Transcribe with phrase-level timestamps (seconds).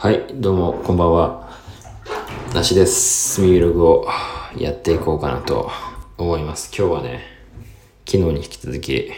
[0.00, 1.50] はい、どうも、こんばんは。
[2.54, 3.40] なしです。
[3.40, 4.06] ミーログを
[4.56, 5.72] やっていこうかなと
[6.16, 6.70] 思います。
[6.72, 7.24] 今日はね、
[8.06, 9.10] 昨日に引き続き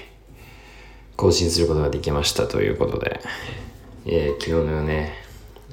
[1.19, 3.21] 更新することができましたということで、
[4.07, 5.13] えー、昨日のね、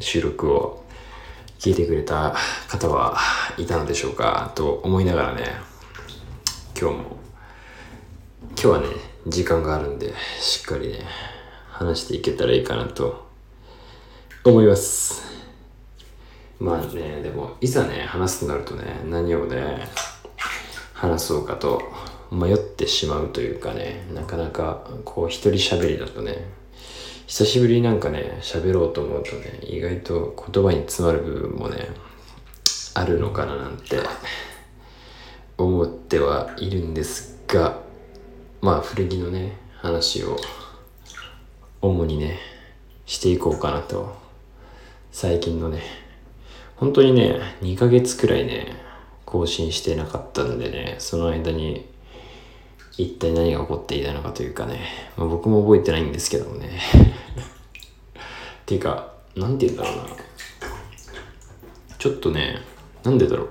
[0.02, 0.84] 収録を
[1.58, 2.36] 聞いてくれた
[2.68, 3.18] 方は
[3.58, 5.54] いたのでしょうかと思いながらね、
[6.78, 7.04] 今日も、
[8.50, 8.88] 今日はね、
[9.26, 11.00] 時間があるんで、しっかりね、
[11.70, 13.27] 話していけたらいいかなと
[14.50, 15.24] 思います。
[16.60, 19.90] まあね、でも、いざね、話すとなるとね、何をね、
[20.94, 21.82] 話そうかと
[22.32, 26.46] 迷ってしまうというかね、なかなか、こう、一人喋りだとね、
[27.26, 31.90] 久しぶりになんかね、喋ろうと思うとね、意外と言葉に詰まる部分もね、
[32.94, 34.00] あるのかななんて、
[35.58, 37.82] 思ってはいるんですが、
[38.62, 40.38] まあ、古着のね、話を、
[41.82, 42.40] 主にね、
[43.06, 44.27] していこうかなと
[45.20, 45.82] 最近のね、
[46.76, 48.76] 本当にね、2ヶ月くらいね、
[49.26, 51.90] 更新してなかったんでね、その間に
[53.00, 54.80] 一体何が起こっていたのかというかね、
[55.18, 56.80] まあ、僕も覚えてないんですけどもね。
[58.14, 58.22] っ
[58.68, 60.04] ていうか、なんて言うんだろうな。
[61.98, 62.62] ちょっとね、
[63.04, 63.50] なんでだろう。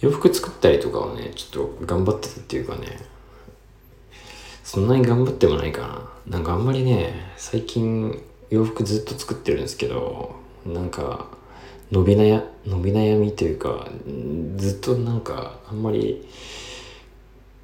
[0.00, 2.98] 洋服作ったりとかをね、ちょっと頑張ってたっていうかね、
[4.62, 6.10] そんなに頑張ってもないかな。
[6.26, 11.26] なんかあんまりね、最近洋服ずっと作ってるんですけど、なんか
[11.90, 13.88] 伸び悩伸び悩みというか
[14.56, 16.26] ずっとなんかあんまり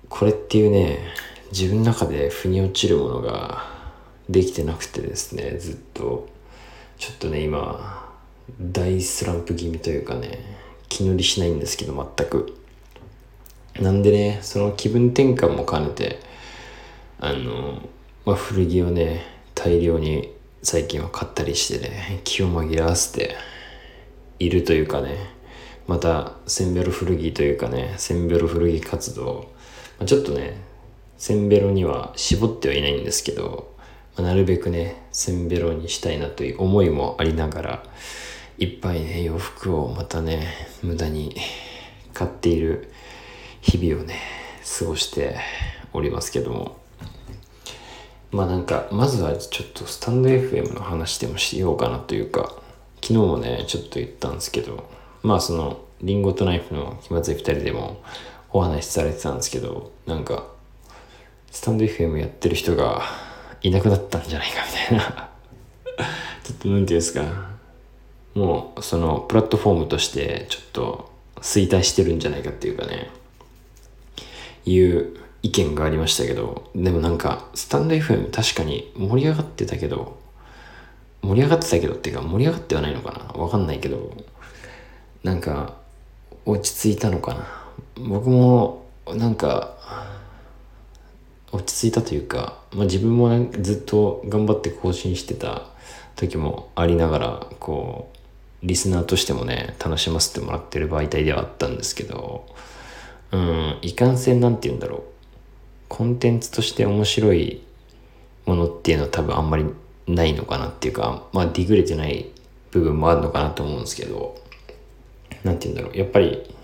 [0.08, 0.98] これっていうね
[1.50, 3.64] 自分の中で腑に落ちるものが
[4.28, 6.28] できてなくてですねずっと。
[7.00, 8.12] ちょっとね今
[8.60, 10.38] 大スランプ気味というかね
[10.90, 12.54] 気乗りしないんですけど全く。
[13.80, 16.20] なんでねその気分転換も兼ねて
[17.18, 17.80] あの、
[18.26, 19.22] まあ、古着をね
[19.54, 23.34] 大量に最近は買ったりしてね気を紛らわせて
[24.38, 25.16] いるというかね
[25.86, 29.50] またセンベロ古着というかねセンベロ古着活動、
[29.98, 30.56] まあ、ちょっとね
[31.16, 33.74] センベロには絞ってはいないんですけど、
[34.16, 37.84] まあ、なるべくねセンベロにしたいなという思いもありながら
[38.58, 40.46] いっぱいね洋服をまたね
[40.82, 41.36] 無駄に
[42.12, 42.92] 買っている
[43.62, 44.16] 日々をね
[44.78, 45.38] 過ごして
[45.94, 46.79] おりますけども。
[48.32, 52.54] まあなんか、まずはちょっとスタンド FM の話でもしようかなというか、
[53.02, 54.88] 昨日もね、ちょっと言ったんですけど、
[55.22, 58.02] まあその、リンゴとナイフの気まずい二人でも
[58.52, 60.46] お話しされてたんですけど、なんか、
[61.50, 63.02] スタンド FM やってる人が
[63.62, 65.28] いなくなったんじゃないかみたいな。
[66.44, 67.24] ちょっとなんていうんですか、
[68.34, 73.10] もうそのプラットフォームとしてちょっと衰退してるんじゃないかっていうかね、
[74.64, 80.18] いう意見がありましたけど、でもなんか、スタンド FM 確かに盛り上がってたけど、
[81.22, 84.12] 盛り上がってたけどっていうか、盛り上がってはないのかなわかんないけど、
[85.22, 85.76] なんか、
[86.46, 87.46] 落ち着いたのかな
[88.08, 89.76] 僕も、なんか、
[91.52, 95.66] 落ち着いたというか、まあ、自分もずっと頑張って更新してた
[96.16, 102.46] 時もありながら、こう、リスナーとしてもね、楽しませてもらってる媒体ではあったんですけど、
[103.32, 105.02] うん、いかんせんなんて言うんだろう。
[105.90, 107.62] コンテンツとして面白い
[108.46, 109.66] ものっていうのは多分あんまり
[110.06, 112.30] ないのかなっていうか、まあディグれてない
[112.70, 114.40] 部分もあるのかなと思うんですけど、
[115.42, 115.98] なんて言うんだろう。
[115.98, 116.54] やっぱり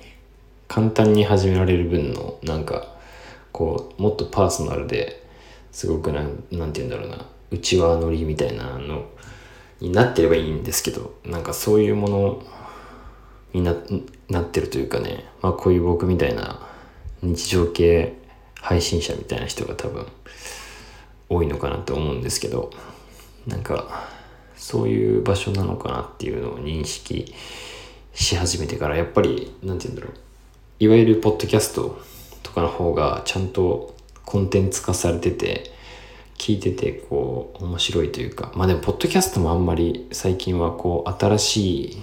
[0.68, 2.86] 簡単に始められる分のなんか、
[3.50, 5.20] こう、もっとパーソナルで
[5.72, 9.06] すごくなん、なんて言うんだろうな、内輪乗りみたいなの
[9.80, 12.42] になってればいいんですけど、なんかそういうもの
[13.52, 13.74] にな
[14.28, 16.60] なってるというかね、まあこういう僕みたいな
[17.22, 18.14] 日常系
[18.66, 20.06] 配信者みたいな人が多分
[21.28, 22.72] 多いのかなと思うんですけど
[23.46, 24.08] なんか
[24.56, 27.32] そういう場所なのかなっていうのを認識
[28.12, 30.14] し始めてからやっぱり何て言うんだろう。
[30.80, 32.02] いわゆるポッドキャスト
[32.42, 33.94] とかの方がちゃんと
[34.24, 35.70] コンテンツ化されてて
[36.36, 38.50] 聞いててこう面白いというか。
[38.56, 42.02] まあでもポッドキャストもあんまり最近はこう新しい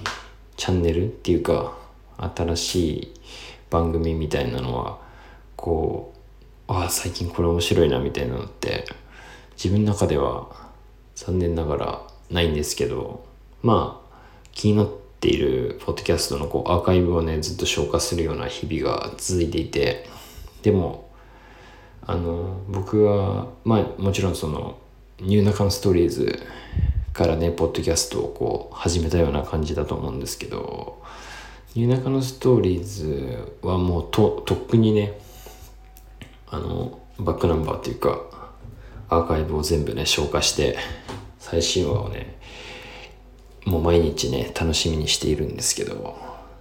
[0.56, 1.76] チャンネルっていうか
[2.18, 3.14] 新しい
[3.70, 5.00] 番組みたいなのは
[5.58, 6.13] こう
[6.68, 8.86] ああ最近これ面白いなみたいなのって
[9.56, 10.48] 自分の中では
[11.16, 13.26] 残念ながらないんですけど
[13.62, 14.18] まあ
[14.52, 14.90] 気になっ
[15.20, 20.08] ているポッドキャストのこうアーカイブをねずっと消化するような日々が続いていて
[20.62, 21.10] でも
[22.06, 24.78] あの僕はまあもちろんその
[25.20, 26.40] ニューナカンストーリーズ
[27.14, 31.02] からねポッドキャストをこう始めたような感じだと思うんですけど
[31.76, 35.20] ニューナカのストーリーズはもうととっくにね
[36.54, 38.22] あのバックナンバーというか
[39.10, 40.78] アーカイブを全部ね消化して
[41.40, 42.38] 最新話をね
[43.66, 46.16] もう毎日ね楽しみにしているんですけど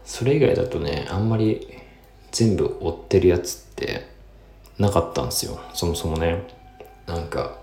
[0.05, 1.69] それ以外だとねあんまり
[2.31, 4.09] 全部追ってるやつって
[4.79, 5.61] なかったんですよ。
[5.75, 6.43] そもそもね。
[7.07, 7.59] なんか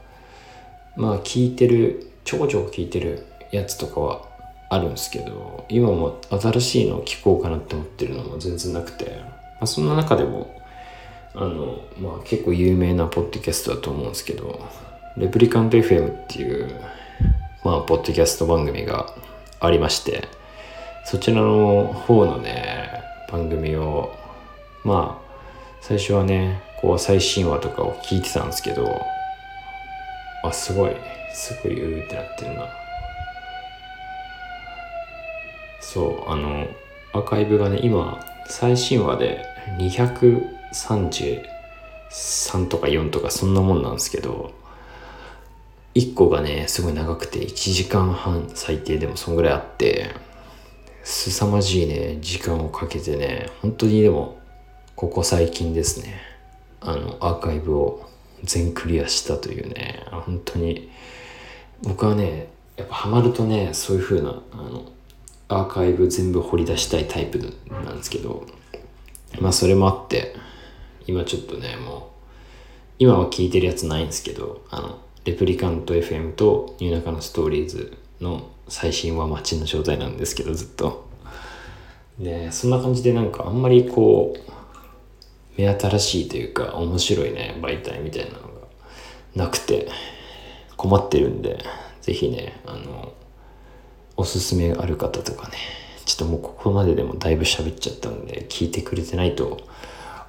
[0.95, 4.21] まあ聞いてるちょこちょこ聞いてるやつとかは
[4.69, 10.58] あるんですけど今も新しいのを聞こうかなって思ってるのも全然なくて、まあ、そんな中でも
[11.35, 14.59] あのまあ結構有名なポッドキャストだと思うんですけど
[15.17, 16.69] レプリカント FM っていう
[17.63, 19.13] まあポッドキャスト番組が
[19.59, 20.27] ありまして
[21.05, 22.89] そちらの方のね
[23.31, 24.15] 番組を
[24.83, 25.29] まあ
[25.81, 29.01] 最初はねこう最新話とかを聞いてたんですけど
[30.43, 30.95] あすごい
[31.33, 32.67] すごいうーってなってるな。
[35.81, 36.67] そうあの
[37.13, 39.43] アーカイブがね今最新話で
[39.77, 44.53] 200 33とか4とかそんなもんなんですけど
[45.95, 50.11] 1個がねすごい長くて1時間半最低でもそんぐらいあって
[51.03, 54.39] 凄まじいね時間をかけてね本当にでも
[54.95, 56.21] ここ最近ですね
[56.81, 58.07] あのアーカイブを
[58.43, 60.89] 全クリアしたというね本当に
[61.81, 64.85] 僕はねやっぱハマるとねそういう風なあの
[65.47, 67.39] アーカイブ全部掘り出したいタイプ
[67.69, 68.45] なんですけど
[69.41, 70.35] まあそれもあって
[71.09, 72.01] 今ちょっとねもう
[72.99, 81.09] 今は聞いてるやつないんですけどあのレプリカント FM とニューナカのストーリーズの最新は待ちの状態なんですけどずっと。
[82.19, 84.51] でそんな感じでなんかあんまりこう
[85.59, 88.49] 目新しいというか面白いね媒体みたいなのが
[89.35, 89.87] なくて
[90.75, 91.63] 困ってるんで
[92.01, 93.13] 是非ねあの
[94.17, 95.57] おすすめある方とかね
[96.05, 99.61] ちょっともうここまででもだいぶ喋っちゃったんで聞いてくれてないと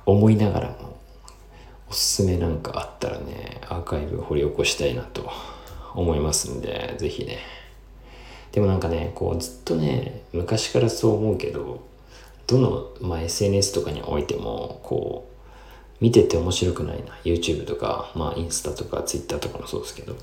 [0.07, 0.99] 思いながらも
[1.91, 5.31] おすすめなんかあったらねアーカイブ掘り起こしたいなと
[5.95, 7.39] 思いますんで是非ね。
[8.53, 11.85] でもなんかねこうずっとね昔からそう思うけど
[12.47, 15.31] どの、まあ、SNS とかにおいてもこう
[16.01, 20.17] 見てて面白くないな YouTube とか、まあ、インスタとか Twitter とかもそうですけど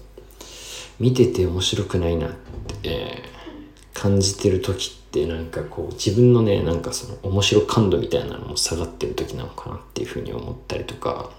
[1.00, 2.32] 見てて面白くないなっ
[2.82, 3.22] て、
[3.98, 11.32] 感じてる時ってなんかこう自分のねなんかその面白感度みたいなのも下がってる時なのかなっていうふうに思ったりとか。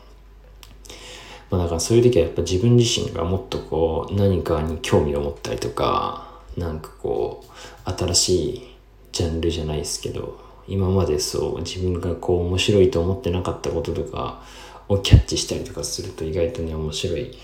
[1.50, 6.28] まあだからそういう時はやっぱ自分自身がもっとこう何かに興味を持ったりとか
[6.58, 8.76] なんかこう新しい
[9.12, 14.42] ジャンルじゃないですけど今までそう自分がこう面白いと思ってなかったこととか
[14.88, 17.34] をキャッチしたりとかすると意外とね面白い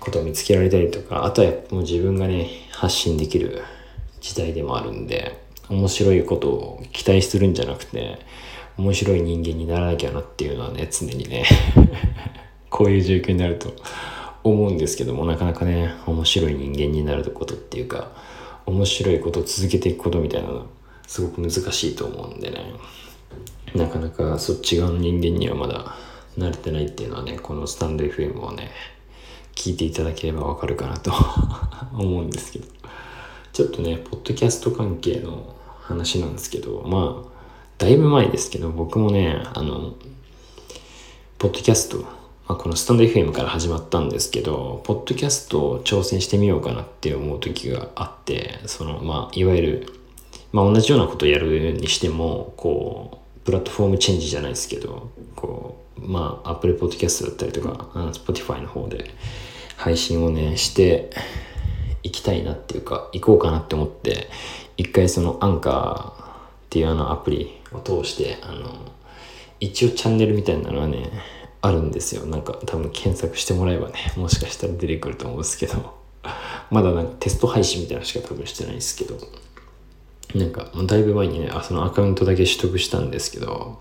[0.00, 3.62] ことを見つけられたりとかあとはもう自分がね発信できる
[4.22, 5.38] 時代でもあるんで
[5.68, 8.18] 面白いことを期待するんじゃなくて
[8.78, 11.44] 面白い人間にならなきゃなっていうのはね常にね
[12.70, 13.74] こういう状況になると
[14.44, 18.12] 思うんですけどもなかなかね面白い人間になることっていうか
[18.64, 20.66] 面白いことを続けていくことみたいなの
[21.06, 22.72] すごく難しいと思うんでね。
[23.74, 25.96] なかなかそっち側の人間にはまだ
[26.38, 28.70] 慣れてないっていうのはねこのスタンド FM をね
[29.54, 31.12] 聞いていただければわかるかなと
[31.92, 32.81] 思うんですけど。
[33.52, 37.32] ちょっとねポッドキャスト関係の話なんですけどまあ
[37.78, 39.94] だいぶ前ですけど僕もねあの
[41.38, 42.06] ポッドキャスト、ま
[42.48, 50.02] あ、このスタンド FM から始まったんですけどポッドキャストを挑戦してみようかなって思う時があってそのまあいわゆる
[50.52, 59.10] まあ、同じようなことをやるにしてもこうプラットフォームチェンジじゃないですけどこうまあ Apple Podcast だったりとか Spotify の方で
[59.76, 61.10] 配信をねして
[62.02, 64.28] いきたいなっていうか行こうかなって思って
[64.76, 66.24] 一回そのアンカーっ
[66.70, 68.92] ていうあのアプリを通してあの
[69.60, 71.10] 一応チャンネルみたいなのはね
[71.60, 72.26] あるんですよ。
[72.26, 76.00] なんか多分検索してもらえばねもしかしたら出てくると思うんですけど。
[76.70, 79.16] まだなんかテスト配信みたいなのしか多分してないんですけど。
[80.34, 83.80] なんかもう、だいぶ前にね、あそのアカウントだけ取得したんですけど、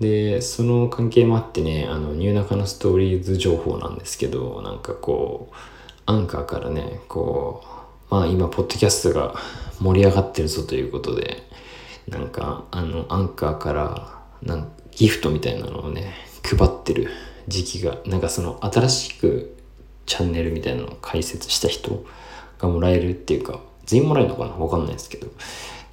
[0.00, 5.54] で、その関係もあってね、あの、ニューナカのストーリーズ情報なんですけど、なんかこう、
[6.06, 7.64] アンカーからね、こ
[8.10, 9.34] う、まあ今、ポッドキャストが
[9.80, 11.42] 盛り上がってるぞということで、
[12.08, 17.10] なんか、あの、アンカーから、なんギフトみたいなのをね、配ってる
[17.48, 19.56] 時期が、なんかその、新しく
[20.06, 22.04] チャンネルみたいなのを開設した人
[22.58, 24.52] がもらえるっていうか、全員もらえるのかな？
[24.52, 25.26] わかんないですけど。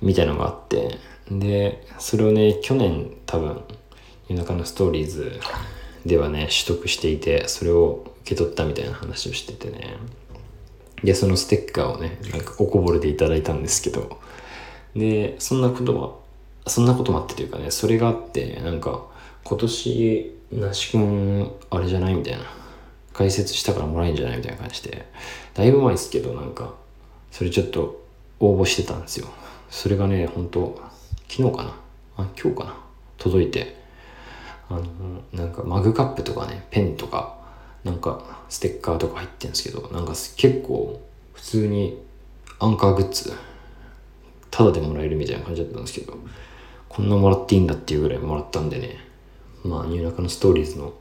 [0.02, 1.00] みたいなのがあって。
[1.32, 3.64] で、それをね、去年多分、
[4.30, 5.40] 夜中のストーリーズ
[6.06, 9.96] ではね、取得していて、それを受け取ったみたいな話をしててね。
[11.04, 14.20] で、そのステッカーをね、なんかおこぼれでいただいたんですけど、
[14.96, 16.16] で、そんなことは、
[16.68, 19.06] そんなこともあってというかね、それがあって、なんか、
[19.44, 22.40] 今年、なしくん、あれじゃないみたいな。
[23.14, 25.06] 解説したからもらえるんじゃないみたいな感じで、
[25.54, 26.74] だいぶ前ですけど、なんか、
[27.32, 28.04] それちょっと
[28.40, 29.28] 応募してたんですよ。
[29.70, 30.80] それがね本当
[31.28, 31.76] 昨日かな？
[32.18, 32.78] あ今日かな？
[33.18, 33.76] 届いて。
[34.70, 34.84] あの
[35.34, 37.38] なんかマグカップとかねペンとか
[37.84, 41.02] なんかステッカーとか入ってるんですけどなんか結構
[41.34, 42.02] 普通に
[42.60, 43.34] アンカーグッズ
[44.52, 46.18] タダでもらえるみたいな感じだったんですけど
[46.88, 48.98] こんなもらっていいんだっていうぐらいもらったんでね
[49.64, 50.94] まあニューナカのストーリーズの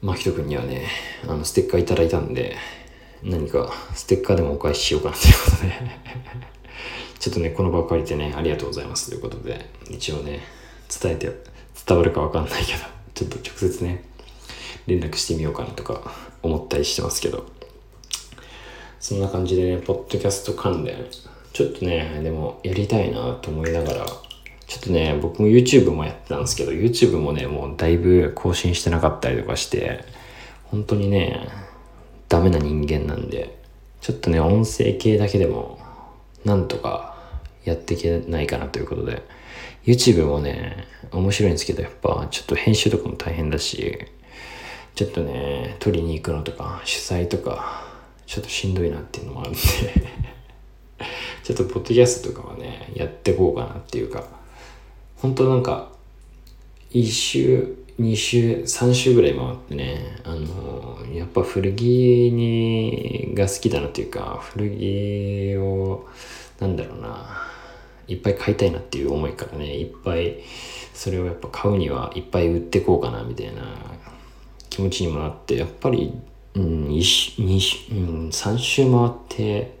[0.00, 0.86] マキト君にはね
[1.24, 2.56] あのステッカーいただいたんで
[3.22, 5.72] 何かステッカーでもお返ししようかなということで
[7.18, 10.40] ちょっとねこの場を借りてねありがとうございますということで一応ね
[11.02, 11.30] 伝えて
[11.86, 12.78] 伝わるかわかんないけど
[13.12, 14.04] ちょっと直接ね
[14.86, 16.12] 連絡してみようかなとか
[16.42, 17.60] 思ったりしてますけど。
[19.00, 21.06] そんな感じでねポッドキャスト関連
[21.54, 30.04] ちょっとねでもやりたいなと思いながらちょっとね僕も YouTube もやってたんですけど YouTube もねもうだいぶ更新してなかったりとかして
[30.64, 31.48] 本当にね
[32.28, 33.58] ダメな人間なんで
[34.02, 35.80] ちょっとね音声系だけでも
[36.44, 37.16] なんとか
[37.64, 39.22] やっていけないかなということで
[39.84, 44.06] YouTube もね面白いんですけどやっぱちょっと編集とかも大変だし
[44.94, 47.84] ちょっとね撮りに行くのとか主催とか
[48.26, 49.58] ちょっとしんどいなっていうのもあるんで
[51.42, 54.24] ちょっとポッドキャストとかはねやっていこうかなっていうか
[55.16, 55.90] 本当なんか
[56.92, 61.82] 1週2週3週ぐらい回ってねあのやっぱ古着
[62.32, 66.08] にが好きだなっていうか古着を
[66.60, 67.46] なんだろうな
[68.08, 70.38] いっぱい買いたいなっていう思いからねいっぱい
[70.94, 73.62] それをやっぱ買うにはいっぱい売ってこうかなみたいな
[74.70, 76.18] 気持ちにもなってやっぱり、
[76.54, 77.42] うん、2週、
[77.92, 79.78] うん、3週回って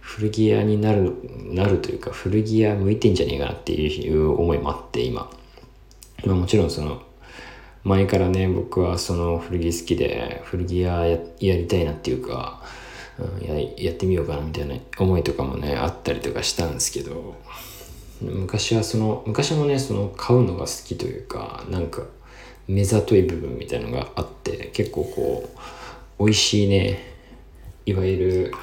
[0.00, 1.16] 古着屋になる
[1.52, 5.30] なるというか古着屋向いてんじゃねえかなっていう思いもあって今。
[6.22, 7.02] 今もちろんその
[7.82, 12.62] 前からね僕はその古着好きで古着屋やりたいなっていうか、
[13.18, 17.36] うん、ややってみようかなみたいな思いとかもねあったりとかしたんですけど
[18.20, 22.02] 昔はその昔もねその買うのが好きというかなんか
[22.70, 25.50] 目ざとい部分みたいのがあって結構こ
[26.18, 27.00] う美味しいね
[27.84, 28.54] いわゆる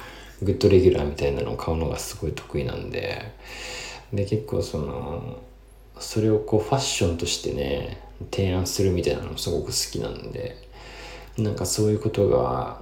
[0.42, 3.34] グッドレギュラーみたいなのを買うのがすごい得意なんで
[4.12, 5.38] で結構その
[5.98, 8.00] それをこうファッションとしてね
[8.30, 10.56] 提案するみたいなのもすごく好きなんで
[11.36, 12.80] なんかそういうことが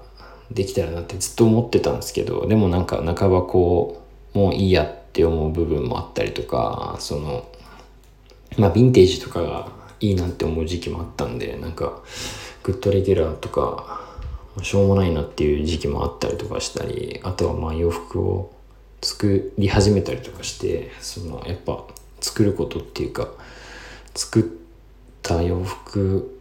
[0.53, 4.05] できたらなってずっと思ってたんですけどでもなんか半ばこ
[4.35, 7.49] うもういいやって思う部分もあったりとかその
[8.59, 12.03] まあヴィンテージとかがいいなって思う時期もあったんでなんか
[12.63, 14.05] グッドレギュラーとか
[14.63, 18.53] しょうもないなっていう時期もあったりとかしたりあとはまあ洋服を
[19.03, 21.85] 作り始めたりとかしてそのやっぱ
[22.21, 23.29] 作ることっていうか
[24.15, 24.45] 作っ
[25.23, 26.41] た洋服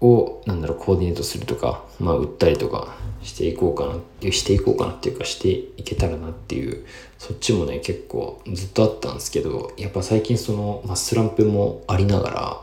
[0.00, 6.86] をなんだろうコーディネートするとかまあ売ったりとかしていこうかなっていうしていこうかなっていうかしていけたらなっていう
[7.20, 12.60] そっちもね結構ずっとあったんですけどやっぱ最近その、まあ、スランプもありながら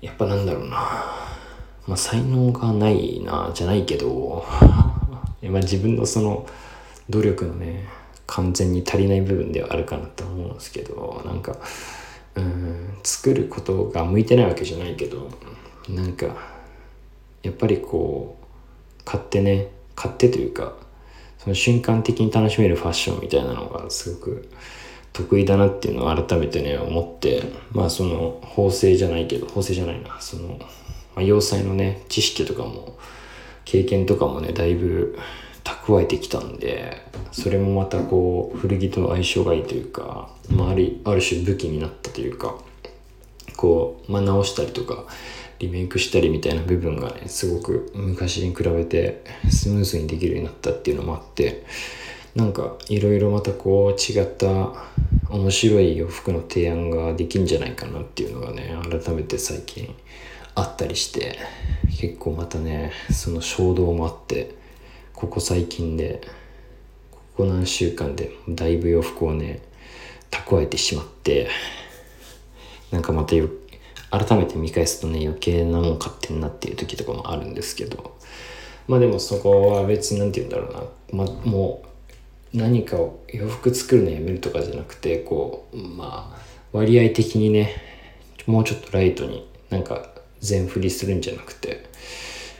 [0.00, 0.76] やっぱなんだろうな
[1.86, 6.46] まあ才能がないなじゃないけど まあ自分のその
[7.10, 7.86] 努力のね
[8.26, 11.58] 完全に足りない部分ではあるかなと思うんですけどなんか
[12.36, 15.28] うん作ることが向いてないわけじゃないけど
[15.90, 16.34] なんか
[17.42, 20.72] やっぱりこう買ってね買ってというか
[21.38, 24.48] その瞬間的に楽しめるファッションみたいなのがすごく
[25.12, 27.42] 得意だなっていうのを改めてね思って
[27.72, 30.20] まあその縫製じゃないけど縫製じゃないな。
[30.20, 30.66] その、ま
[31.16, 32.98] あ、洋裁のね知識とかも
[33.64, 35.18] 経験とかもねだいぶ
[35.64, 37.02] 蓄えてきたんで
[37.32, 42.56] それもまたこう古着と相性がいいというか、まあ、あるある種武器になったというか
[43.56, 45.04] こう、まあ、直したりとか
[45.58, 51.64] リメイクしたりみたいな部分がねすごく昔に比べてスムーズにできるようになったっていうのもあって
[52.34, 54.72] なんかいろいろまたこう違った
[55.30, 59.94] 面白い洋服の提案ができんじゃないかなっていうのがね改めて最近
[60.54, 61.38] あったりして
[62.00, 64.54] 結構またねその衝動もあって
[65.14, 66.20] ここ最近で
[67.10, 69.62] ここ何週間でだいぶ洋服をね
[70.30, 71.48] 蓄えてしまって
[72.90, 73.34] なんかまた
[74.10, 78.16] 改めて見返すとね余計なもん買ってんなっていう時とかもあるんですけど。
[78.88, 86.38] まあでもそこは別に何て言うんだろうな、ま、もう何かを洋服作るのやめるとかじゃなくてこうまあ
[86.72, 87.76] 割合的にね
[88.46, 90.08] もうちょっとライトになんか
[90.40, 91.84] 全振りするんじゃなくて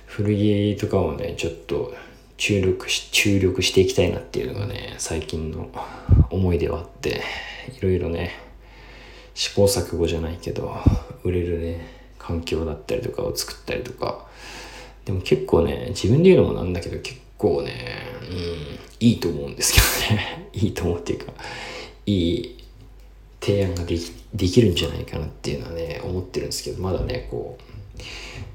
[0.07, 1.95] 古着とかをねちょっと
[2.37, 5.71] 注力し注力していきたいなっていうのがね最近の
[6.31, 7.23] 思いではあって
[7.79, 8.48] いろいろね
[9.39, 10.75] 試行錯誤じゃないけど
[11.23, 11.87] 売れるね
[12.19, 14.27] 環境だったりとかを作ったりとか。
[15.05, 17.73] でも結構ね自分で言うのもなんだけど結構ね
[18.31, 18.37] うん、
[19.01, 19.81] いいと思うんですけ
[20.11, 20.51] どね。
[20.53, 21.33] いいと思うっていうか
[22.05, 22.65] いい
[23.41, 27.57] 提案ができできるんじゃないかなっていうのはね思ってるんですけどまだねこ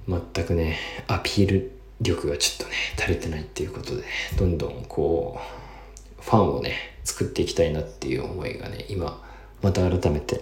[0.08, 1.72] う全くねアピール
[2.02, 4.04] 力がちょっとね足りてないっていうことで
[4.38, 6.76] どんどんこうファンをね
[7.06, 9.24] 作っていきたいなっていう思いがね今
[9.62, 10.42] また改めて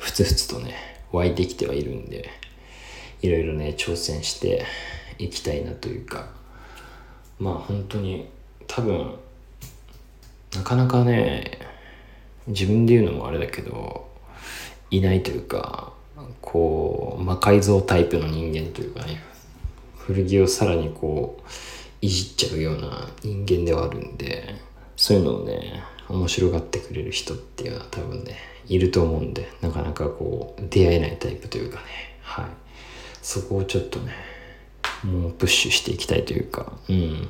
[0.00, 0.74] ふつふつとね
[1.12, 2.30] 湧いてきてはいるんで
[3.22, 4.64] いろいろね挑戦して
[5.18, 6.30] いきたいなというか
[7.38, 8.28] まあ本当に
[8.66, 9.14] 多分
[10.56, 11.58] なかなかね
[12.46, 14.08] 自分で言うのもあれだけど
[14.90, 15.92] いないというか
[16.40, 19.22] こう魔改造タイプの人間というかね
[19.98, 21.42] 古着をさらにこう
[22.00, 24.54] いじっちゃうような人間ではあるんで
[24.96, 31.82] そういうのをね面白がってくれる人っていうのは多分ねいると思うんでなかなかこう出会えないタイプというかね。
[32.22, 32.44] はい。
[33.20, 34.12] そこをちょっとね
[35.04, 36.72] もうプッシュしていきたいというか。
[36.88, 37.28] うん。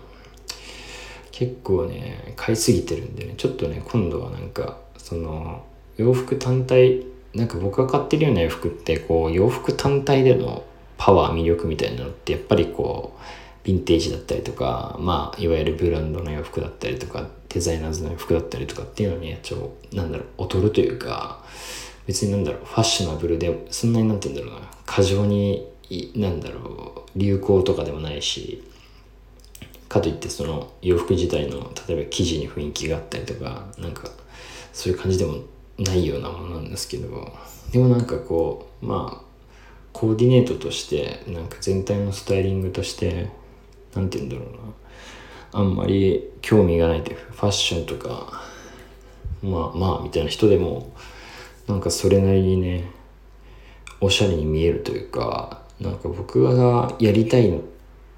[1.32, 3.34] 結構ね買いすぎてるんでね。
[3.38, 5.64] ちょっとね今度はなんかその
[5.96, 10.62] 洋服単体なんか僕が買ってるような洋服ってこう洋服単体での
[10.98, 13.16] パワー魅力みたいなのってやっぱりこ
[13.64, 21.44] うヴィンテージだったりとかまあいわゆるブランドの洋服だったりとかデザイナーズの服だったりとかっていうのにちょなんだろう劣るというか
[22.06, 25.68] 別になんだろうファッショナブルでそんなになんて言うんだろうな過剰に
[26.14, 28.62] なんだろう流行とかでもないし
[29.88, 34.08] かといってその洋服自体の例えば生地に雰囲気があったりとかなんか
[34.72, 35.42] そういう感じでも
[35.78, 37.32] ないようなものなんですけど
[37.72, 39.30] でもなんかこうまあ
[39.92, 43.30] コーディネートとしてなんか全体のスタイリングとして
[43.94, 44.58] 何て言うんだろうな
[45.52, 48.42] あんまり興味がないというファッションとか
[49.42, 50.92] まあまあみたいな人でも
[51.66, 52.90] なんかそれなりにね
[54.00, 57.60] おしゃれに見えるというかなんか僕がやりたいっ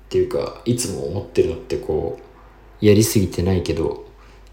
[0.08, 2.18] ていうかいつも思ってるのってこ
[2.80, 4.04] うやりすぎてないけど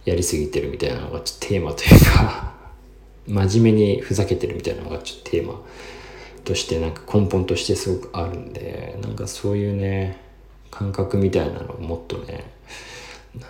[0.06, 2.54] やりすぎてるみたいなのがちょっとテーマというか
[3.28, 5.62] 真面目にふざけてるみたいなのがちょっとテーマ
[6.46, 10.29] としてなんか根本としてすごくあるんでなんかそういうね
[10.72, 12.44] 感覚みたいなのをもっとね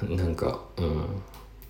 [0.04, 1.22] なんかうん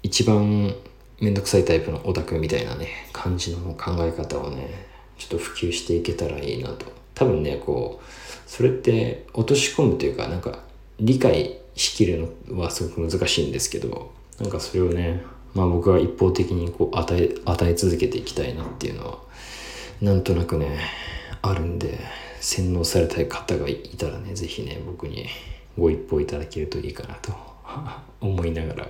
[0.04, 0.74] 一番
[1.20, 6.86] めんどくさいタイプのオタクみたいなね感じの考え方をねちょっと普及していけたらいいなと。
[7.14, 8.06] 多分ねこう
[8.50, 10.60] それって落とし込むというかなんか
[11.02, 15.22] 理解しきるのはすごく難しいんですけどなんかそれをね
[15.54, 19.18] まあ僕は一方的にこう与え与え続けていきたいなっていうのは
[20.02, 20.80] なんとなくね
[21.42, 22.00] あるんで。
[22.40, 25.28] 洗脳されたい方がいたらね是非ね僕に
[25.78, 27.34] ご一報いただけるといいかなと
[28.22, 28.88] 思いながら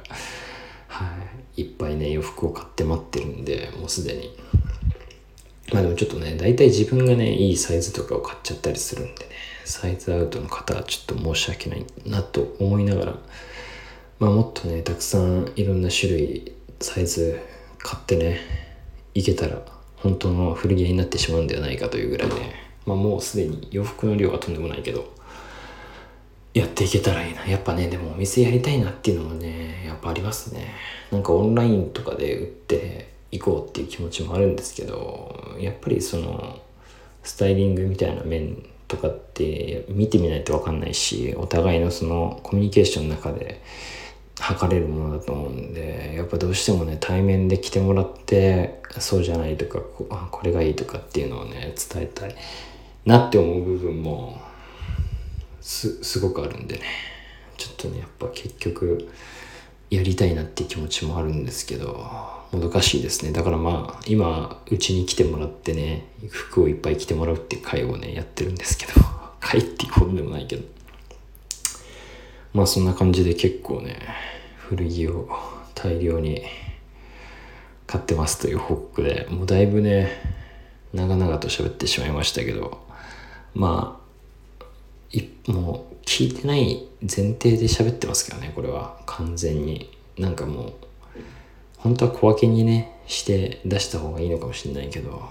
[0.87, 1.15] は
[1.55, 4.35] いいっぱいね洋服を買って待ってるんでもうすでに。
[5.73, 9.31] まあでもちょっとね大体自分がねいいサイズとかを買っちゃったりするんでね
[9.65, 13.15] サイズアウトの方はちょっと申し訳ないなと思いながら
[14.17, 17.39] まあもっとねたくさんいろんな種類サイズ
[17.77, 18.39] 買ってね
[19.13, 19.61] いけたら
[19.97, 22.53] 本当の古着屋になってしまうんではないかというぐらいね、
[22.89, 25.13] まあ、もうすでに洋服の量はとんでもないけど
[26.53, 27.45] やっていけたらいいな。
[27.45, 30.73] やっぱねでもお店やりたいなっていうのもねやっぱありますね。
[31.11, 36.59] なんかオンラインとかで売っていこうっていう気持ちもあるんですけどやっぱりその
[37.23, 43.61] スタイリングみたいな面とかって見てみないと分かんないしお互いのそのコミュニケーションの中で
[44.39, 52.35] 測れるものだと思うんでやっぱどうしてもね対面で来てもらってそうじゃないとかここれがいいとかっていうのをね伝えたい
[53.09, 54.39] なって思う部分も
[55.61, 56.81] すすごくあるんでね。
[57.57, 59.09] ちょっとねやっぱ結局
[59.89, 62.05] やりたいなって気持ちもあるんですけど
[62.51, 63.31] もどかしいですね。
[63.31, 68.93] だからまあ今うちに来てもらってね服をいっぱい着てもらうっていう会をねやってるんですけど
[69.41, 70.63] 会っていうほどでもないけど。
[72.53, 73.99] まあそんな感じで結構ね
[74.57, 75.29] 古着を
[75.73, 76.43] 大量に
[77.87, 80.11] 買ってますという報告でもうだいぶね
[80.93, 82.88] 長々と喋ってしまいましたけど
[83.53, 83.99] ま
[84.61, 84.65] あ
[85.11, 88.97] いもう聞いてない前提で喋ってますけどねこれは。
[89.05, 89.91] 完全に。
[90.19, 90.73] なんかもう
[91.77, 95.23] 本当は小分けにねして出した方がいいのかもしれないけど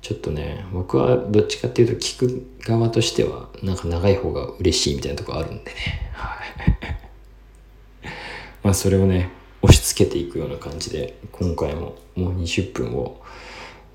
[0.00, 6.10] ちょっとね僕はどっちかっていうと聞く側としてはなんか長い方が嬉しいみたいなとこあるんでね。
[6.14, 8.08] はい。
[8.64, 13.22] まあそれをね押し付けていくような感じで今回ももう20分を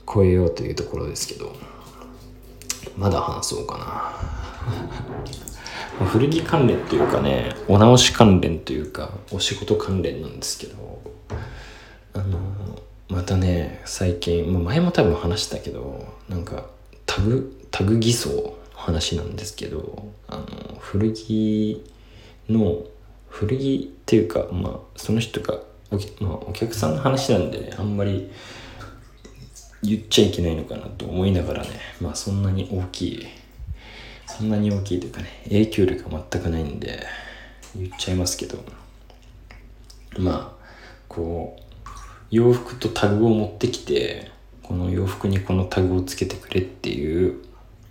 [0.08, 1.77] 超えようというところですけど。
[2.97, 4.38] まだ話そうかな。
[6.06, 11.02] 古着関連というかねお直し関連というかお仕事関連なんですけど
[12.13, 12.38] あの
[13.10, 16.65] またね最近もう前も多分話したけどなんか
[17.06, 20.45] タグタグ偽装の話なんですけどあの
[20.80, 21.84] 古着
[22.50, 22.84] の
[23.30, 25.60] 古着っていうかまあその人が
[25.91, 28.30] お,、まあ、お客さんの話なんでねあんまり
[29.84, 31.70] 言っちゃいけないのかなと思いながらね
[32.02, 33.28] まあそんなに大きい
[34.26, 37.04] そんなに大きいというかね影響力が全くないんで
[37.76, 38.63] 言っちゃいますけど
[40.18, 40.66] まあ
[41.08, 41.62] こう
[42.32, 44.32] 洋服とタグを持ってきて
[44.63, 47.42] この洋服にこのタグをつけてくれっていう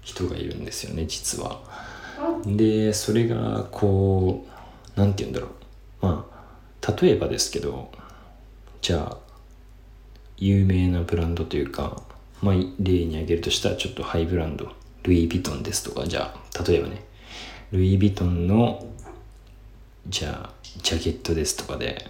[0.03, 1.61] 人がいるんですよね実は。
[2.44, 5.49] でそれがこう何て言うんだろ
[6.03, 7.90] うまあ例えばですけど
[8.83, 9.26] じゃあ
[10.37, 12.03] 有名なブランドというか、
[12.42, 14.72] まあ、例に挙げるとしたらちょっとハイブランド
[15.03, 17.05] ルイ・ヴィトンですとかじゃあ例えばね
[17.72, 18.87] ルイ・ヴィトンの
[20.09, 22.09] じゃあジャケットですとかで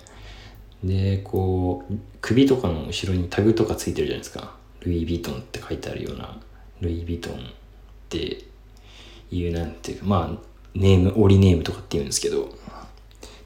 [0.83, 4.55] でこう首とかの後ろにタグとかついてるじゃないですか。
[4.81, 6.39] ルイ・ヴィトンって書いてあるような
[6.81, 7.37] ルイ・ヴィトンっ
[8.09, 8.45] て
[9.31, 10.39] いうなんていうかまあ
[10.75, 12.55] ネームオリネームとかっていうんですけど。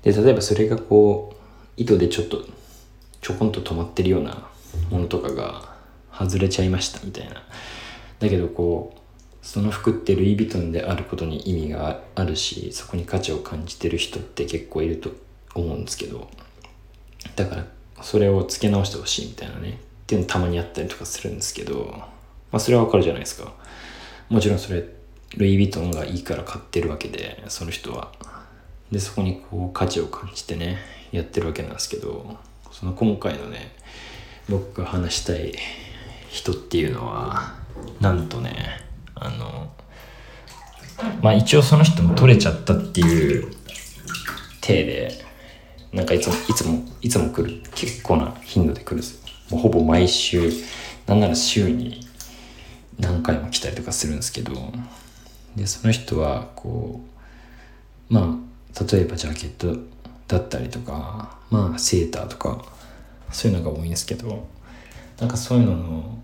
[0.03, 1.37] で例えばそれがこう
[1.77, 2.45] 糸でちょっと
[3.21, 4.49] ちょこんと止まってるような
[4.91, 5.75] ものとかが
[6.13, 7.43] 外れちゃいましたみたいな。
[8.19, 9.01] だけどこう
[9.43, 15.11] その服ってルイ・ヴィトンであることに意味があるしそこに価値を感じてる人って結構いると
[15.55, 16.29] 思うんですけど
[17.37, 17.67] だから
[18.03, 19.79] それを付け直してほしいみたいなね。
[19.81, 22.07] っていうのたまにあったりとかするんですけどま
[22.53, 23.53] あそれはわかるじゃないですか。
[24.29, 24.85] もちろんそれ
[25.37, 28.13] ルイ・ヴィトンがいいから買ってるわけでその人は。
[28.91, 30.79] でそこにこう価値を感じてね
[31.13, 32.37] やってるわけなんですけど
[32.73, 33.73] その今回のね
[34.51, 35.55] 僕が話したい
[36.29, 37.55] 人っていうのは
[38.01, 38.81] なんとね
[39.15, 39.73] あの
[41.23, 43.53] まあ一応その人も取れちゃったっていう
[44.61, 45.25] 体で
[45.93, 49.21] なんかいつもいつもいつも来る結構な頻度で来るんですよ。
[49.51, 50.53] もうほぼ毎週
[51.07, 52.07] なんなら週に
[52.99, 54.53] 何回も来たりとかするんですけど
[55.57, 57.01] でその人はこ
[58.11, 59.77] うまあ例えばジャケット
[60.29, 62.65] だったりとかまあセーターとか
[63.33, 64.47] そういうのが多いんですけど
[65.19, 66.19] なんかそういうのの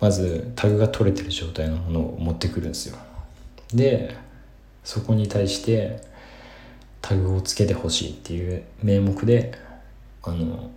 [0.00, 2.96] まずタグが取れてる状態のものを持ってくるんですよ。
[3.74, 4.16] で
[4.82, 6.00] そこに対して
[7.02, 9.52] タグをつけてほしいっていう名目で
[10.22, 10.70] あの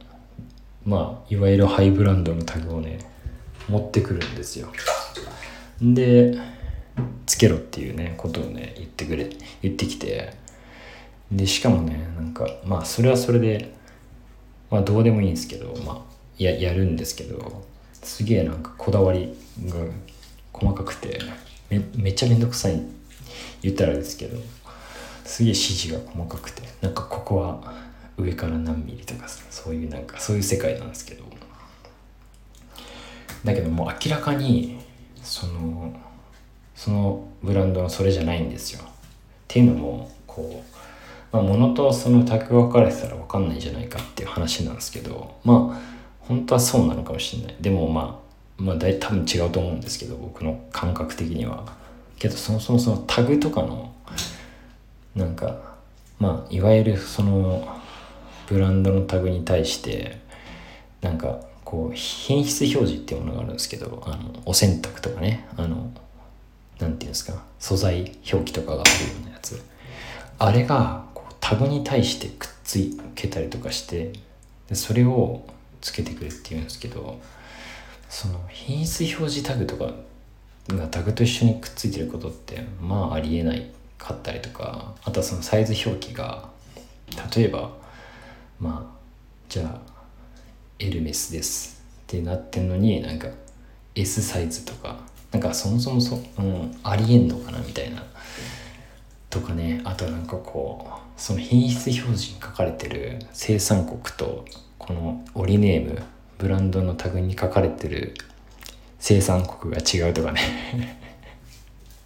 [0.86, 3.00] まあいわゆるハイブランドのタグをね
[3.70, 4.68] 持ってくるんですよ。
[5.82, 6.38] で
[7.26, 9.30] つけろっていうねことをね言ってくれ
[9.62, 10.42] 言ってきて。
[11.32, 13.74] でしかもねなんかまあそれはそれで
[14.74, 16.02] まあどうでもいいんですけどまあ
[16.40, 17.64] ややるんですけど
[18.02, 19.76] すげえなんかこだわりが
[20.52, 21.20] 細かくて
[21.70, 22.82] めめっちゃめんどくさい
[23.62, 24.40] 言ったらですけど
[25.26, 27.72] すげえ指示が細かくてなんかここは
[28.18, 31.24] 上から何ミリとかそういうなんかそういう世界なんですけど
[33.44, 34.80] だけどもう明らかに
[35.22, 35.94] その
[36.74, 38.82] そのブランドはそれじゃないんですよ。
[38.84, 38.88] っ
[39.48, 40.73] ていうのもこう、
[41.34, 47.56] まあ、物とそのタグ分かれてたら分かんないんじゃないかっていう話なんですけどまあ本当はそうなのかもしれない。
[47.60, 48.22] でもま
[48.60, 51.66] あまあ大多分違うと思うんですけど僕の感覚的には。
[52.18, 53.94] けどそもそもそのタグとかの
[55.16, 55.60] なんか
[56.20, 57.68] まあいわゆるその
[58.48, 60.20] ブランドのタグに対して
[61.02, 65.48] なんかこう品質表示っていうものがあるんですけどあのお洗濯とかね。
[65.58, 65.92] あの
[66.80, 67.44] なんていうんですか。
[67.60, 69.62] 素材表記とかがあるようなやつ。
[70.40, 71.06] あれが
[71.44, 72.80] タグに対してくっつ
[73.16, 74.14] けたりとかして
[74.70, 75.44] でそれを
[75.82, 77.20] つけてくれっていうんですけど
[78.08, 79.92] その品質表示タグとか
[80.70, 86.48] がタグと一緒にくっついてることってまあありえないかったりとかあとはそのサイズ表記が
[87.36, 87.72] 例えば
[88.58, 88.98] まあ
[89.50, 89.82] じゃあ
[90.80, 93.28] エルメスですってなってんのになんか
[93.96, 95.02] S サイズとか
[95.34, 98.02] なんかそもそもそ、うん、ありえんのかなみたいな
[99.30, 104.46] とかねあとなんかこうその品質表示に書かれてる生産国と
[104.78, 106.04] このオリネーム
[106.38, 108.14] ブランドのタグに書かれてる
[109.00, 111.00] 生産国が違うとかね。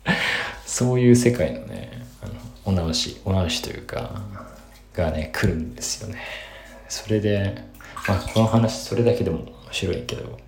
[0.66, 2.34] そういう世界のねあの
[2.66, 4.22] お直しお直しというか
[4.94, 6.22] がね来るんですよね。
[6.88, 7.64] それで
[8.08, 10.40] まあこの話それだけでも面白いけど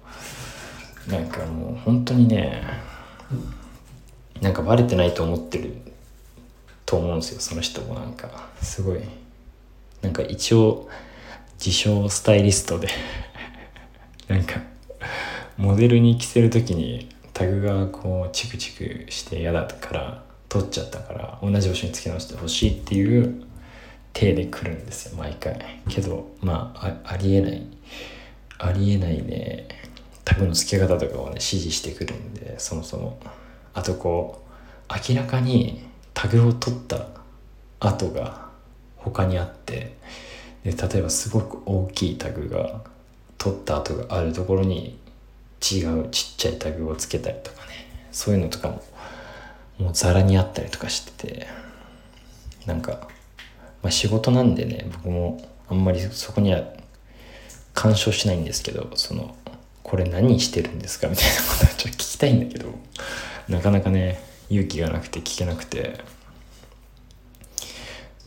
[1.07, 2.63] なんかもう本当にね
[4.41, 5.75] なんかバレてないと思ってる
[6.89, 8.49] と思うんですよその人もなんか。
[8.63, 9.01] すごい。
[10.01, 10.89] なんか一応
[11.63, 12.87] 自称スタイリストで。
[14.27, 14.59] なんか
[15.55, 23.43] モデルに着せる時にタグがこうチクチクして嫌だから取っちゃったから同じ場所に付け直してほしいっていう
[24.13, 25.63] 手で来るんですよ毎回。
[25.89, 27.67] けどまあありえない。
[28.57, 29.67] ありえないね。
[30.25, 33.19] タグの付け方とかをね指示してくるんでそもそも。
[33.75, 34.43] あとこ
[34.89, 35.87] う明らかに
[36.21, 37.05] タグを取った
[37.79, 38.49] 跡が
[38.97, 39.95] 他にあって
[40.65, 42.81] で例えばすごく大きいタグが
[43.37, 44.99] 取った跡があるところに
[45.61, 47.87] 違うちっちゃいタグをつけたりとかね。
[48.11, 48.83] そういうのとかも
[49.77, 51.47] もうザラにあったりとかしてて
[52.65, 53.07] なんか、
[53.81, 56.65] まあ、仕事なんでね僕もあんまりそこには
[57.73, 59.37] 干渉しないんですけどその
[59.83, 62.73] これ何してるんですかみたいなことはちょっと聞きたいんだけど
[63.47, 66.03] なかなかね勇気がなくて聞けなくて。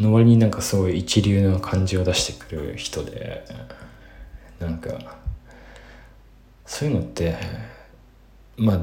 [0.02, 3.44] の割になんかすごいう一流の感じを出してくる人で
[4.58, 5.16] なんか
[6.66, 7.36] そういうのって
[8.56, 8.80] まあ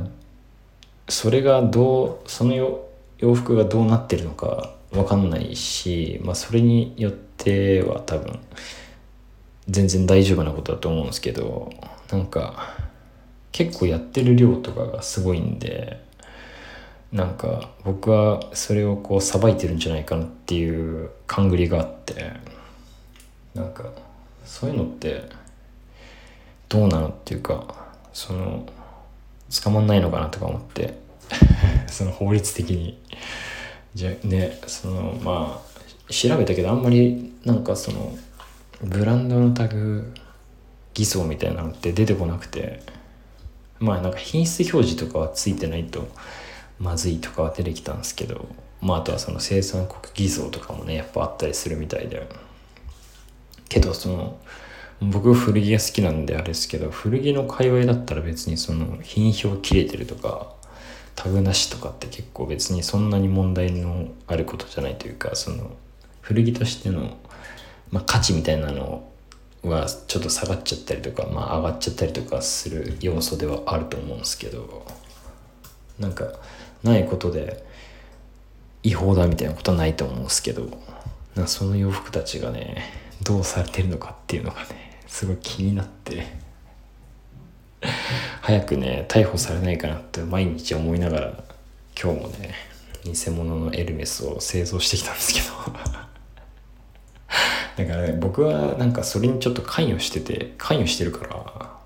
[1.07, 8.39] それがどうその洋服がどうなってるのか分かんないし、まあ、それによっては多分
[9.67, 11.71] 全然大丈夫なことだと思うんですけど
[12.11, 12.75] なんか
[13.51, 16.03] 結構やってる量とかがすごいんで
[17.11, 22.33] なんか僕はそれをこうさばいてるんじゃないかなっていう勘ぐりがあって
[23.55, 23.85] なんか
[24.45, 25.23] そういうのって
[26.67, 28.67] どうなのっていうかその
[29.63, 30.99] 捕まんないのかなとか思って
[31.87, 32.99] その法律的に。
[33.95, 38.15] じゃねそのまあ調べたけどあんまりなんかその
[38.83, 40.13] ブランドのタグ
[40.93, 42.81] 偽装みたいなのって出てこなくて
[43.79, 46.07] まあなんか品質表示とかはついてないと
[46.79, 48.47] まずいとかは出てきたんですけど
[48.81, 52.27] まああとはその生産国偽造とかもねやっぱあったりするみたいで。
[53.69, 54.39] けどその
[55.01, 60.51] 僕古着が好きなんであれですけど古着の界隈だったら別にその品表切れてるとか
[61.15, 65.71] タグなしとかって結構別にそんなに問題のあることじゃないというかその
[66.21, 67.17] 古着としての、
[67.91, 69.09] まあ、価値みたいなの
[69.63, 74.85] はちょっと下がっちゃったりとか、まあ、上がっちゃったりとかする要素ではあると思うんですけど
[75.97, 76.33] なんか
[76.83, 77.63] ないことで
[78.83, 80.69] 違法だみたいなことはないと思うんですけど
[81.35, 82.83] なその洋服たちがね
[83.23, 86.27] どうされてるのかっていうのがねすごい気になって
[88.41, 91.43] 早くね逮捕されないかなって毎日思いながら
[92.01, 92.53] 今日もね
[93.03, 95.47] 偽物のエルメスを製造してきたんですけど。
[97.77, 101.77] だからね僕はなんかそれにちょっと関与してて関与してるから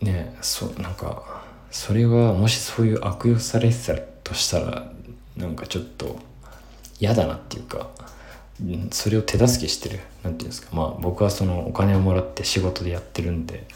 [0.00, 1.43] ねそうなんか
[1.74, 4.92] それはもしそういう悪用されてたとしたら
[5.36, 6.20] なんかちょっと
[7.00, 7.90] 嫌だなっていうか
[8.92, 9.98] それを手助けしてる。
[9.98, 10.68] 何て言うんですか。
[10.72, 13.66] まあ僕はそのお金をもらって仕事でやってるんで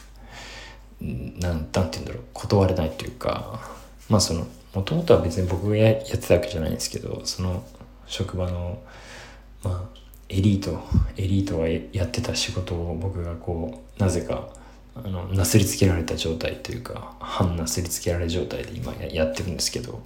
[1.01, 2.23] なんて言うんだろう。
[2.33, 3.61] 断れないというか。
[4.09, 7.65] まあそのもともとは別に僕がやってたわけじゃないんですけどその
[8.07, 8.81] 職場の
[9.65, 10.81] まあエリート
[11.17, 14.49] エリートがやってた仕事を僕がこうなぜか
[15.05, 20.03] あのなすりつけられた状態というか半なすりつけられ状態で今やってるんですけど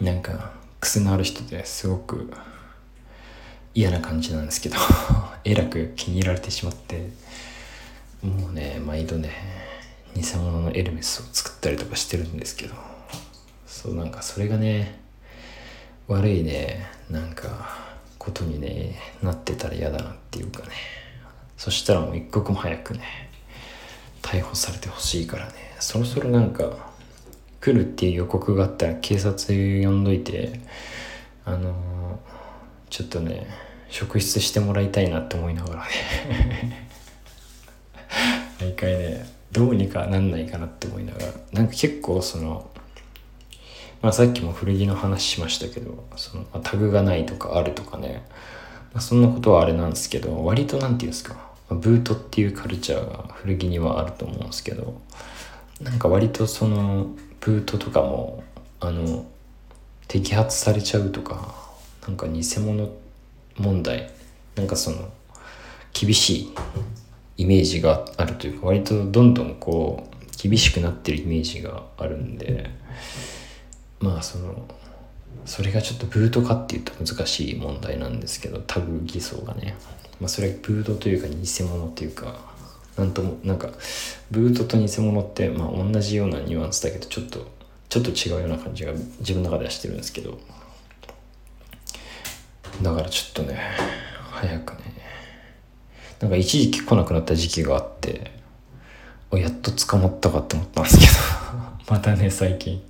[0.00, 2.32] なんか癖のある人ですごく
[3.74, 4.76] 嫌な感じなんですけど
[5.44, 7.10] えらく気に入られてしまって
[8.22, 9.30] もうね毎度ね
[10.14, 12.74] 偽物のエルメスを作ったりとかしてるんですけど
[13.66, 15.00] そうなんかそれがね
[16.06, 21.02] 悪いねなんかことにねなってたら嫌だなっていうかね。
[21.62, 23.30] そしたらもう一刻も早くね
[24.22, 25.52] 逮捕されてほしいからね。
[25.80, 26.92] そろそろなんか
[27.60, 30.60] 来るっていう予告があったら警察呼んどいて
[31.44, 31.72] あのー、
[32.88, 33.46] ちょっとね
[33.88, 36.88] 職質してもらいたいなって思いながらね。
[38.60, 41.26] 毎回ねどうにかなんないかなって思いながら。
[41.52, 42.70] なんか結構その
[44.00, 48.24] まあさっきも古着の話しましたけどその、タグがないとかあるとかね、
[48.92, 51.51] まあ、そんなことはあれなんですけど割と何て言うんですか。
[51.74, 55.00] ブートっていうカルチャーが古着にはあると思うんですけど
[55.80, 58.44] なんか割とそのブートとかも
[58.80, 59.26] あの
[60.08, 61.54] 摘発されちゃうとか
[62.06, 62.90] なんか偽物
[63.56, 64.10] 問題
[64.56, 65.08] なんかその
[65.92, 66.54] 厳しい
[67.38, 72.70] イメージがあるというか割とどんどんこう厳しくなってるイメージがあるんで
[74.00, 74.66] まあその
[75.44, 79.74] それがちょっとブート化っていうと難しい問題なんですけどタグ偽装がね。
[80.22, 82.38] まあ、それはブートというか偽物というか
[82.96, 83.70] なんともなんか
[84.30, 87.50] ブートと偽物ってまあ同じようなニュアンスだけどちょっと
[87.88, 90.38] ちょっと違うような感じが自分の中ではしてるんですけど。
[92.82, 93.58] だからちょっとね
[94.30, 94.78] 早くね。
[96.20, 98.30] なんか一時期来なくなった時期があって
[99.32, 101.12] やっと捕まったかって思ったんですけど。
[101.90, 102.80] またね最近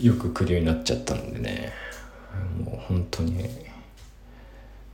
[0.00, 1.72] よく来るようになっちゃったんでね。
[2.58, 3.48] もう本当に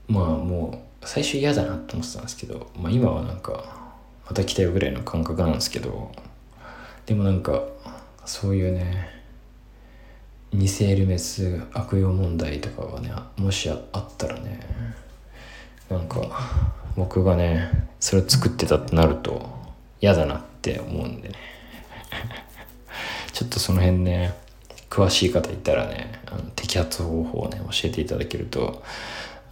[0.07, 3.65] まあもう最初嫌だなと思ってたんですけど、まあ、今はなんか
[4.27, 6.13] また来たよぐらいの感覚なんですけど
[7.07, 7.65] でもなんか
[8.25, 9.09] そういうね
[10.53, 14.61] 偽エルメス悪用問題とかがねもしあったらね
[15.89, 16.21] なんか
[16.97, 19.49] 僕がねそれを作ってたってなると
[20.01, 21.35] 嫌だなって思うんでね。
[23.33, 24.35] ちょっとその辺ね
[24.89, 28.83] 詳しい方いたらねあの摘発方法をね教えていただけると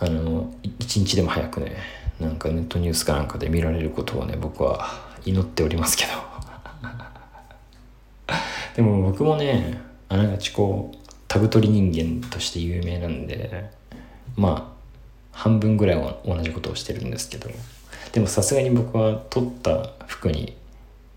[0.00, 1.76] あの一日でも早くね
[2.20, 4.88] なんかネットニュースかなんかで見られることをね僕は
[5.24, 6.11] 祈っておりますけど。
[8.76, 13.70] でも僕もねあながちこうタグ取り人間として有名なんで
[14.37, 14.78] まあ
[15.32, 17.50] 半分ぐらいは同じことをしてるんですけど。
[18.12, 20.56] でもさすがに僕は取った服に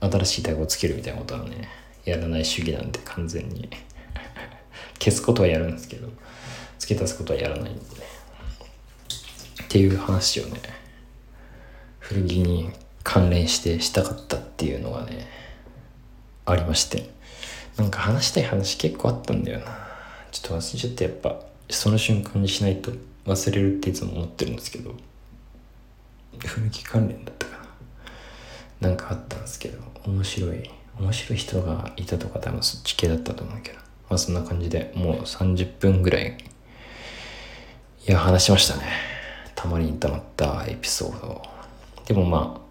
[0.01, 1.69] 新しいタグをつけるみたいなことはね
[2.03, 3.69] やらない主義なんで完全に。
[4.99, 6.09] 消すことはやるんですけど。
[6.81, 8.10] 付け足すことはやらないんでね。
[9.71, 10.59] っていう話をね
[11.99, 12.71] 古着に
[13.03, 15.25] 関連してしたかったっていうのがね
[16.43, 17.09] ありまして。
[17.77, 19.65] なんか話したい話結構あったんだよな。
[20.31, 22.91] ちょっと忘れちゃってやっぱその瞬間にしないと
[23.25, 24.93] 忘れるっていつも思ってるんですけど。
[26.45, 27.57] 古着関連だったか
[28.81, 28.89] な。
[28.89, 33.77] なんかあったんですけど面白い面白い人がいたとか多分そっち系だったと思うけど。
[34.09, 36.37] まあそんな感じでもう30分ぐらい
[38.05, 39.10] いや話しましたね。
[39.61, 41.39] たまりにたまったエピソード。
[42.07, 42.61] でもまあ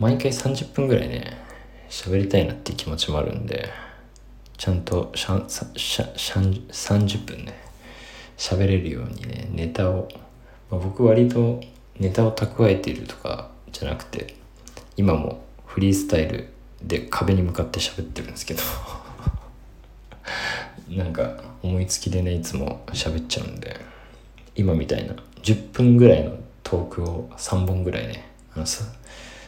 [0.00, 1.38] 毎回30分ぐらいね
[1.88, 3.68] 喋りたいなっていう気持ちもあるんで
[4.56, 7.54] ちゃんとしゃしゃしゃ30分ね
[8.36, 10.08] 喋れるようにねネタを、
[10.68, 11.60] まあ、僕割と
[12.00, 14.34] ネタを蓄えているとかじゃなくて
[14.96, 16.48] 今もフリースタイル
[16.82, 18.62] で壁に向かって喋ってるんですけど
[20.90, 23.78] なんか思いつきでねいつも喋っちゃうんで
[24.56, 28.84] 今みたいな10分ぐらいのトークを3本ぐらいねあのさ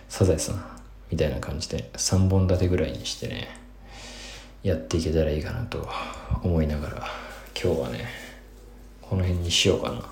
[0.08, 0.64] サザエさん
[1.10, 3.48] みたいな感じで3本立てぐらいにしてね
[4.62, 5.88] やっていけたらいいかなと
[6.42, 7.06] 思いながら
[7.60, 8.32] 今日はね
[9.12, 10.02] この辺にしようかな。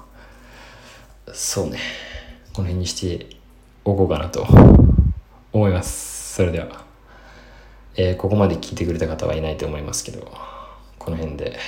[1.32, 1.78] そうね。
[2.52, 3.34] この辺にして
[3.82, 4.46] おこうかなと
[5.54, 6.34] 思います。
[6.34, 6.84] それでは、
[7.96, 10.30] えー、ここまで聞いてくれた方はいないと思いますけど
[10.98, 11.58] この辺で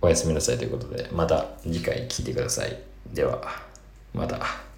[0.00, 2.93] おやすみなさいということでまた次回聞いてください。
[3.14, 3.40] では
[4.12, 4.73] また。